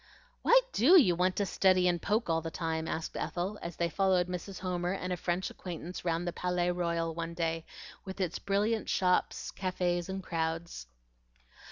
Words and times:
"Why 0.41 0.59
DO 0.71 0.99
you 0.99 1.15
want 1.15 1.35
to 1.35 1.45
study 1.45 1.87
and 1.87 2.01
poke 2.01 2.27
all 2.27 2.41
the 2.41 2.49
time?" 2.49 2.87
asked 2.87 3.15
Ethel, 3.15 3.59
as 3.61 3.75
they 3.75 3.87
followed 3.87 4.27
Mrs. 4.27 4.57
Homer 4.57 4.93
and 4.93 5.13
a 5.13 5.15
French 5.15 5.51
acquaintance 5.51 6.03
round 6.03 6.27
the 6.27 6.33
Palais 6.33 6.71
Royal 6.71 7.13
one 7.13 7.35
day 7.35 7.65
with 8.03 8.19
its 8.19 8.39
brilliant 8.39 8.89
shops, 8.89 9.51
cafes, 9.51 10.09
and 10.09 10.23
crowds. 10.23 10.87